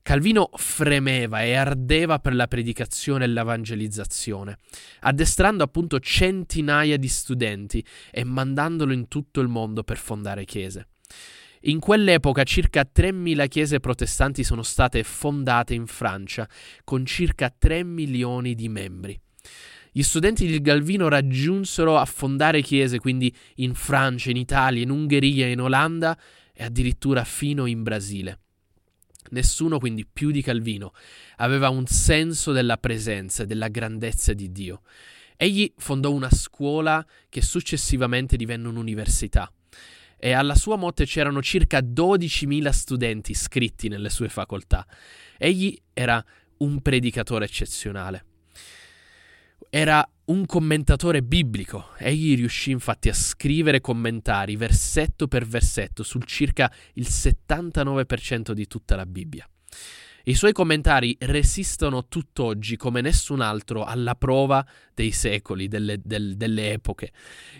Calvino 0.02 0.50
fremeva 0.52 1.42
e 1.42 1.54
ardeva 1.54 2.18
per 2.18 2.34
la 2.34 2.46
predicazione 2.46 3.24
e 3.24 3.28
l'evangelizzazione, 3.28 4.58
addestrando 5.00 5.64
appunto 5.64 5.98
centinaia 5.98 6.98
di 6.98 7.08
studenti 7.08 7.82
e 8.10 8.22
mandandolo 8.22 8.92
in 8.92 9.08
tutto 9.08 9.40
il 9.40 9.48
mondo 9.48 9.82
per 9.82 9.96
fondare 9.96 10.44
chiese. 10.44 10.88
In 11.68 11.80
quell'epoca 11.80 12.44
circa 12.44 12.88
3.000 12.94 13.48
chiese 13.48 13.80
protestanti 13.80 14.44
sono 14.44 14.62
state 14.62 15.02
fondate 15.02 15.74
in 15.74 15.88
Francia, 15.88 16.48
con 16.84 17.04
circa 17.04 17.52
3 17.56 17.82
milioni 17.82 18.54
di 18.54 18.68
membri. 18.68 19.20
Gli 19.90 20.02
studenti 20.02 20.46
di 20.46 20.60
Galvino 20.60 21.08
raggiunsero 21.08 21.98
a 21.98 22.04
fondare 22.04 22.62
chiese 22.62 23.00
quindi 23.00 23.34
in 23.56 23.74
Francia, 23.74 24.30
in 24.30 24.36
Italia, 24.36 24.80
in 24.80 24.90
Ungheria, 24.90 25.48
in 25.48 25.60
Olanda 25.60 26.16
e 26.52 26.62
addirittura 26.62 27.24
fino 27.24 27.66
in 27.66 27.82
Brasile. 27.82 28.38
Nessuno, 29.30 29.80
quindi 29.80 30.06
più 30.06 30.30
di 30.30 30.42
Calvino, 30.42 30.92
aveva 31.38 31.68
un 31.68 31.86
senso 31.86 32.52
della 32.52 32.76
presenza 32.76 33.42
e 33.42 33.46
della 33.46 33.68
grandezza 33.68 34.32
di 34.34 34.52
Dio. 34.52 34.82
Egli 35.36 35.72
fondò 35.76 36.12
una 36.12 36.30
scuola 36.30 37.04
che 37.28 37.42
successivamente 37.42 38.36
divenne 38.36 38.68
un'università 38.68 39.50
e 40.18 40.32
alla 40.32 40.54
sua 40.54 40.76
morte 40.76 41.04
c'erano 41.04 41.42
circa 41.42 41.80
12.000 41.80 42.68
studenti 42.70 43.30
iscritti 43.32 43.88
nelle 43.88 44.10
sue 44.10 44.28
facoltà. 44.28 44.86
Egli 45.36 45.78
era 45.92 46.24
un 46.58 46.80
predicatore 46.80 47.44
eccezionale. 47.44 48.24
Era 49.68 50.08
un 50.26 50.46
commentatore 50.46 51.22
biblico. 51.22 51.90
Egli 51.98 52.36
riuscì 52.36 52.70
infatti 52.70 53.08
a 53.08 53.14
scrivere 53.14 53.80
commentari 53.80 54.56
versetto 54.56 55.28
per 55.28 55.46
versetto 55.46 56.02
sul 56.02 56.24
circa 56.24 56.72
il 56.94 57.06
79% 57.08 58.52
di 58.52 58.66
tutta 58.66 58.96
la 58.96 59.06
Bibbia. 59.06 59.48
I 60.28 60.34
suoi 60.34 60.50
commentari 60.50 61.16
resistono 61.20 62.08
tutt'oggi 62.08 62.76
come 62.76 63.00
nessun 63.00 63.40
altro 63.40 63.84
alla 63.84 64.16
prova 64.16 64.66
dei 64.92 65.12
secoli, 65.12 65.68
delle, 65.68 66.00
del, 66.02 66.36
delle 66.36 66.72
epoche. 66.72 67.12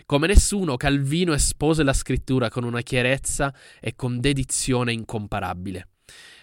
Come 0.05 0.27
nessuno, 0.27 0.75
Calvino 0.75 1.31
espose 1.31 1.83
la 1.83 1.93
scrittura 1.93 2.49
con 2.49 2.65
una 2.65 2.81
chiarezza 2.81 3.55
e 3.79 3.95
con 3.95 4.19
dedizione 4.19 4.91
incomparabile. 4.91 5.91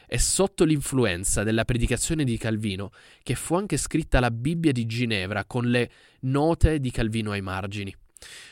È 0.07 0.17
sotto 0.17 0.65
l'influenza 0.65 1.43
della 1.43 1.67
predicazione 1.67 2.25
di 2.25 2.39
Calvino 2.39 2.89
che 3.23 3.35
fu 3.35 3.57
anche 3.57 3.77
scritta 3.77 4.19
la 4.19 4.31
Bibbia 4.31 4.73
di 4.73 4.87
Ginevra 4.87 5.45
con 5.45 5.67
le 5.67 5.91
note 6.21 6.81
di 6.81 6.91
Calvino 6.91 7.33
ai 7.33 7.43
margini. 7.43 7.95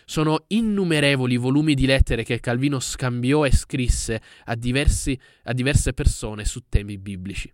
Sono 0.05 0.45
innumerevoli 0.49 1.39
volumi 1.39 1.73
di 1.73 1.87
lettere 1.87 2.23
che 2.23 2.39
Calvino 2.39 2.81
scambiò 2.81 3.47
e 3.47 3.51
scrisse 3.51 4.21
a, 4.45 4.55
diversi, 4.57 5.19
a 5.45 5.55
diverse 5.55 5.95
persone 5.95 6.45
su 6.45 6.65
temi 6.69 6.99
biblici. 6.99 7.51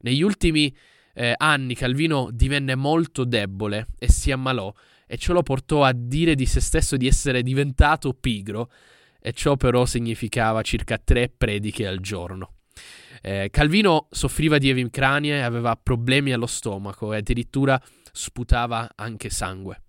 Negli 0.00 0.22
ultimi 0.22 0.74
eh, 1.14 1.34
anni 1.36 1.74
Calvino 1.74 2.30
divenne 2.32 2.74
molto 2.74 3.24
debole 3.24 3.88
e 3.98 4.10
si 4.10 4.30
ammalò 4.30 4.72
e 5.06 5.16
ciò 5.18 5.32
lo 5.32 5.42
portò 5.42 5.84
a 5.84 5.92
dire 5.92 6.34
di 6.34 6.46
se 6.46 6.60
stesso 6.60 6.96
di 6.96 7.06
essere 7.06 7.42
diventato 7.42 8.14
pigro 8.14 8.70
e 9.20 9.32
ciò 9.32 9.56
però 9.56 9.84
significava 9.84 10.62
circa 10.62 10.98
tre 10.98 11.28
prediche 11.28 11.86
al 11.86 12.00
giorno. 12.00 12.54
Eh, 13.20 13.48
Calvino 13.50 14.08
soffriva 14.10 14.58
di 14.58 14.70
emicranie, 14.70 15.42
aveva 15.42 15.76
problemi 15.76 16.32
allo 16.32 16.46
stomaco 16.46 17.12
e 17.12 17.18
addirittura 17.18 17.80
sputava 18.10 18.90
anche 18.96 19.30
sangue. 19.30 19.82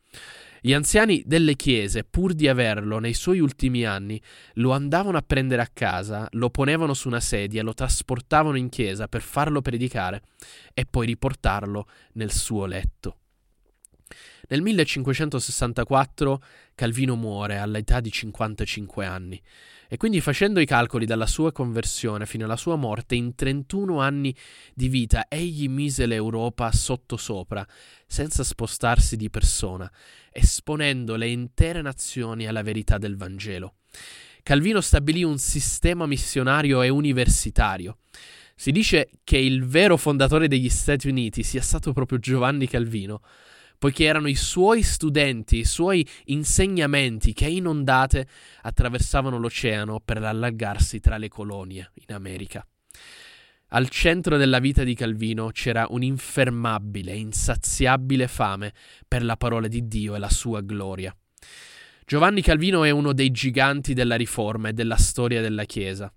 Gli 0.66 0.72
anziani 0.72 1.22
delle 1.26 1.58
chiese, 1.58 2.06
pur 2.06 2.32
di 2.34 2.48
averlo 2.48 2.98
nei 2.98 3.14
suoi 3.14 3.42
ultimi 3.42 3.84
anni, 3.84 4.22
lo 4.54 4.72
andavano 4.72 5.18
a 5.18 5.22
prendere 5.22 5.62
a 5.62 5.68
casa, 5.68 6.26
lo 6.32 6.50
ponevano 6.50 6.94
su 6.94 7.10
una 7.10 7.20
sedia, 7.20 7.64
lo 7.64 7.74
trasportavano 7.74 8.56
in 8.56 8.70
chiesa 8.70 9.10
per 9.10 9.20
farlo 9.20 9.62
predicare 9.62 10.22
e 10.74 10.86
poi 10.86 11.06
riportarlo 11.06 11.86
nel 12.14 12.32
suo 12.32 12.66
letto. 12.66 13.23
Nel 14.54 14.62
1564 14.62 16.44
Calvino 16.76 17.16
muore 17.16 17.58
all'età 17.58 18.00
di 18.00 18.12
55 18.12 19.04
anni 19.04 19.42
e 19.88 19.98
quindi 19.98 20.22
facendo 20.22 20.60
i 20.60 20.68
calcoli 20.68 21.08
dalla 21.08 21.26
sua 21.26 21.52
conversione 21.52 22.28
fino 22.28 22.46
alla 22.46 22.56
sua 22.56 22.76
morte, 22.76 23.16
in 23.16 23.34
31 23.34 24.00
anni 24.00 24.36
di 24.76 24.90
vita 24.90 25.26
egli 25.28 25.68
mise 25.68 26.06
l'Europa 26.06 26.72
sottosopra, 26.72 27.66
senza 28.06 28.44
spostarsi 28.44 29.18
di 29.18 29.32
persona, 29.32 29.92
esponendo 30.32 31.16
le 31.16 31.30
intere 31.30 31.82
nazioni 31.82 32.46
alla 32.46 32.62
verità 32.62 33.00
del 33.00 33.18
Vangelo. 33.18 33.78
Calvino 34.44 34.82
stabilì 34.82 35.24
un 35.24 35.40
sistema 35.40 36.06
missionario 36.06 36.84
e 36.84 36.90
universitario. 36.90 37.98
Si 38.56 38.72
dice 38.72 39.10
che 39.24 39.38
il 39.38 39.66
vero 39.66 39.98
fondatore 39.98 40.48
degli 40.48 40.70
Stati 40.70 41.08
Uniti 41.08 41.42
sia 41.42 41.62
stato 41.62 41.92
proprio 41.92 42.20
Giovanni 42.20 42.68
Calvino, 42.68 43.22
poiché 43.84 44.06
erano 44.06 44.30
i 44.30 44.36
suoi 44.36 44.82
studenti, 44.82 45.58
i 45.58 45.66
suoi 45.66 46.08
insegnamenti 46.28 47.34
che 47.34 47.48
in 47.48 47.68
ondate 47.68 48.26
attraversavano 48.62 49.38
l'oceano 49.38 50.00
per 50.00 50.24
allargarsi 50.24 51.02
tra 51.02 51.18
le 51.18 51.28
colonie 51.28 51.92
in 51.96 52.16
America. 52.16 52.66
Al 53.72 53.90
centro 53.90 54.38
della 54.38 54.60
vita 54.60 54.86
di 54.86 54.96
Calvino 54.96 55.50
c'era 55.50 55.86
un'infermabile, 55.90 57.14
insaziabile 57.14 58.30
fame 58.30 58.72
per 59.06 59.22
la 59.22 59.36
parola 59.36 59.68
di 59.68 59.86
Dio 59.86 60.16
e 60.16 60.20
la 60.20 60.30
sua 60.30 60.62
gloria. 60.62 61.14
Giovanni 62.06 62.42
Calvino 62.42 62.86
è 62.86 62.90
uno 62.90 63.12
dei 63.12 63.32
giganti 63.32 63.94
della 63.94 64.16
riforma 64.16 64.70
e 64.70 64.74
della 64.74 64.96
storia 64.96 65.42
della 65.42 65.66
Chiesa. 65.66 66.10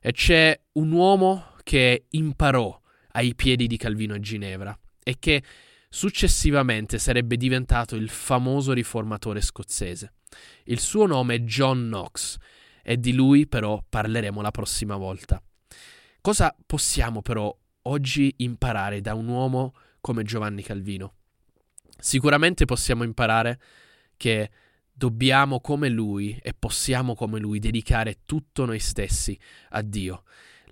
E 0.00 0.10
c'è 0.10 0.60
un 0.72 0.90
uomo 0.90 1.54
che 1.62 2.06
imparò 2.10 2.76
ai 3.12 3.36
piedi 3.36 3.68
di 3.68 3.76
Calvino 3.76 4.14
a 4.14 4.18
Ginevra 4.18 4.76
e 5.00 5.14
che 5.20 5.42
Successivamente 5.94 6.98
sarebbe 6.98 7.36
diventato 7.36 7.96
il 7.96 8.08
famoso 8.08 8.72
riformatore 8.72 9.42
scozzese. 9.42 10.14
Il 10.64 10.80
suo 10.80 11.04
nome 11.04 11.34
è 11.34 11.40
John 11.40 11.82
Knox 11.82 12.38
e 12.82 12.96
di 12.96 13.12
lui 13.12 13.46
però 13.46 13.84
parleremo 13.86 14.40
la 14.40 14.50
prossima 14.50 14.96
volta. 14.96 15.40
Cosa 16.22 16.56
possiamo 16.64 17.20
però 17.20 17.54
oggi 17.82 18.32
imparare 18.38 19.02
da 19.02 19.12
un 19.12 19.28
uomo 19.28 19.74
come 20.00 20.22
Giovanni 20.22 20.62
Calvino? 20.62 21.12
Sicuramente 21.98 22.64
possiamo 22.64 23.04
imparare 23.04 23.60
che 24.16 24.50
dobbiamo 24.90 25.60
come 25.60 25.90
lui 25.90 26.38
e 26.42 26.54
possiamo 26.54 27.14
come 27.14 27.38
lui 27.38 27.58
dedicare 27.58 28.20
tutto 28.24 28.64
noi 28.64 28.78
stessi 28.78 29.38
a 29.72 29.82
Dio. 29.82 30.22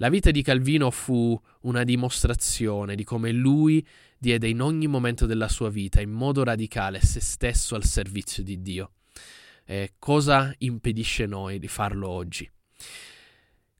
La 0.01 0.09
vita 0.09 0.31
di 0.31 0.41
Calvino 0.41 0.91
fu 0.91 1.39
una 1.63 1.85
dimostrazione 1.85 2.95
di 2.95 3.05
come 3.05 3.33
lui 3.33 3.87
diede 4.17 4.49
in 4.49 4.63
ogni 4.63 4.87
momento 4.87 5.27
della 5.27 5.47
sua 5.47 5.69
vita 5.69 6.01
in 6.01 6.11
modo 6.11 6.43
radicale 6.43 7.03
se 7.03 7.21
stesso 7.21 7.75
al 7.75 7.85
servizio 7.85 8.43
di 8.43 8.63
Dio. 8.63 8.93
E 9.63 9.93
cosa 9.99 10.55
impedisce 10.57 11.27
noi 11.27 11.59
di 11.59 11.69
farlo 11.69 12.09
oggi? 12.09 12.51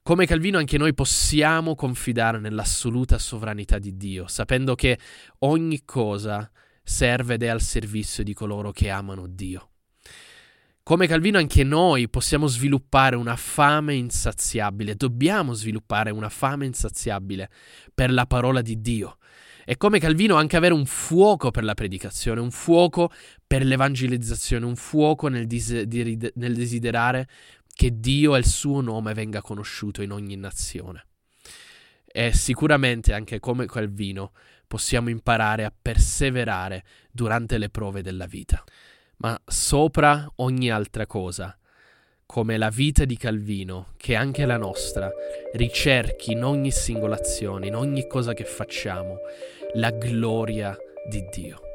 Come 0.03 0.27
Calvino 0.27 0.59
anche 0.59 0.77
noi 0.77 0.93
possiamo 0.93 1.75
confidare 1.75 2.39
nell'assoluta 2.39 3.19
sovranità 3.19 3.79
di 3.79 3.97
Dio, 3.97 4.27
sapendo 4.27 4.75
che 4.75 4.99
ogni 5.39 5.87
cosa 5.87 6.51
serve 6.83 7.35
ed 7.35 7.45
è 7.45 7.47
al 7.47 7.63
servizio 7.63 8.23
di 8.23 8.35
coloro 8.35 8.73
che 8.73 8.91
amano 8.91 9.27
Dio. 9.27 9.70
Come 10.91 11.07
Calvino 11.07 11.39
anche 11.39 11.63
noi 11.63 12.09
possiamo 12.09 12.49
sviluppare 12.49 13.15
una 13.15 13.37
fame 13.37 13.95
insaziabile, 13.95 14.97
dobbiamo 14.97 15.53
sviluppare 15.53 16.11
una 16.11 16.29
fame 16.29 16.67
insaziabile 16.67 17.49
per 17.95 18.11
la 18.11 18.27
parola 18.27 18.61
di 18.61 18.81
Dio, 18.81 19.19
e 19.65 19.77
come 19.77 20.01
Calvino 20.01 20.35
anche 20.35 20.57
avere 20.57 20.75
un 20.75 20.87
fuoco 20.87 21.53
per 21.53 21.63
la 21.63 21.75
predicazione, 21.75 22.41
un 22.41 22.51
fuoco 22.51 23.09
per 23.47 23.65
l'evangelizzazione, 23.65 24.67
un 24.67 24.75
fuoco 24.75 25.29
nel, 25.29 25.47
dis- 25.47 25.71
nel 25.71 26.55
desiderare 26.55 27.29
che 27.73 28.01
Dio 28.01 28.35
e 28.35 28.41
il 28.41 28.47
suo 28.47 28.81
nome 28.81 29.15
venga 29.15 29.41
conosciuto 29.41 30.03
in 30.03 30.11
ogni 30.11 30.35
nazione. 30.35 31.07
E 32.05 32.33
sicuramente 32.33 33.13
anche 33.13 33.39
come 33.39 33.67
Calvino 33.67 34.33
possiamo 34.67 35.09
imparare 35.09 35.65
a 35.65 35.73
perseverare 35.73 36.83
durante 37.13 37.59
le 37.59 37.71
prove 37.71 38.03
della 38.03 38.27
vita. 38.27 38.65
Ma 39.21 39.39
sopra 39.45 40.27
ogni 40.37 40.71
altra 40.71 41.07
cosa, 41.07 41.55
come 42.25 42.57
la 42.57 42.71
vita 42.71 43.05
di 43.05 43.19
Calvino, 43.19 43.89
che 43.99 44.15
anche 44.15 44.47
la 44.47 44.57
nostra, 44.57 45.11
ricerchi 45.53 46.33
in 46.33 46.43
ogni 46.43 46.71
singola 46.71 47.17
azione, 47.17 47.67
in 47.67 47.77
ogni 47.77 48.07
cosa 48.07 48.33
che 48.33 48.45
facciamo, 48.45 49.19
la 49.75 49.91
gloria 49.91 50.75
di 51.07 51.23
Dio. 51.31 51.70